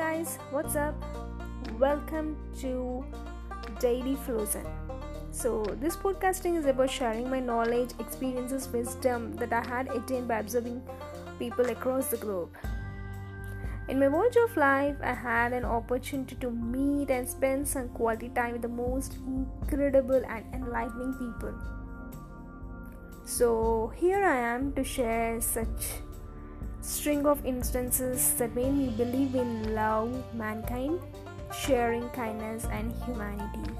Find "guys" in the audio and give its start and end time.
0.00-0.38